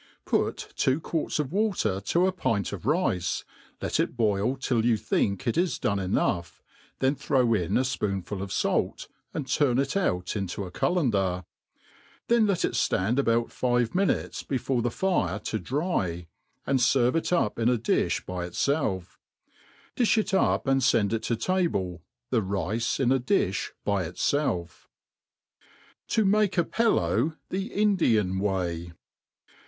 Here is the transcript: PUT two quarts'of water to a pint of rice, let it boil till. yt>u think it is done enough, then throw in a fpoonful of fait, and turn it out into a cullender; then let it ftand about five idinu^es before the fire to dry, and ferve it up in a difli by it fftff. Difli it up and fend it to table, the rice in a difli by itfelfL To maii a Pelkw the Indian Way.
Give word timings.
PUT 0.25 0.73
two 0.75 0.99
quarts'of 0.99 1.51
water 1.51 2.01
to 2.05 2.25
a 2.25 2.31
pint 2.31 2.73
of 2.73 2.87
rice, 2.87 3.45
let 3.83 3.99
it 3.99 4.17
boil 4.17 4.55
till. 4.57 4.81
yt>u 4.81 4.97
think 4.99 5.45
it 5.45 5.59
is 5.59 5.77
done 5.77 5.99
enough, 5.99 6.63
then 6.97 7.13
throw 7.13 7.53
in 7.53 7.77
a 7.77 7.81
fpoonful 7.81 8.41
of 8.41 8.51
fait, 8.51 9.07
and 9.31 9.45
turn 9.47 9.77
it 9.77 9.95
out 9.95 10.35
into 10.35 10.63
a 10.63 10.71
cullender; 10.71 11.45
then 12.29 12.47
let 12.47 12.65
it 12.65 12.71
ftand 12.71 13.19
about 13.19 13.51
five 13.51 13.91
idinu^es 13.91 14.47
before 14.47 14.81
the 14.81 14.89
fire 14.89 15.37
to 15.37 15.59
dry, 15.59 16.25
and 16.65 16.79
ferve 16.79 17.15
it 17.15 17.31
up 17.31 17.59
in 17.59 17.69
a 17.69 17.77
difli 17.77 18.25
by 18.25 18.43
it 18.47 18.53
fftff. 18.53 19.17
Difli 19.95 20.17
it 20.17 20.33
up 20.33 20.65
and 20.65 20.83
fend 20.83 21.13
it 21.13 21.21
to 21.21 21.35
table, 21.35 22.01
the 22.31 22.41
rice 22.41 22.99
in 22.99 23.11
a 23.11 23.19
difli 23.19 23.69
by 23.85 24.05
itfelfL 24.09 24.71
To 26.07 26.25
maii 26.25 26.57
a 26.57 26.63
Pelkw 26.63 27.37
the 27.49 27.67
Indian 27.67 28.39
Way. 28.39 28.93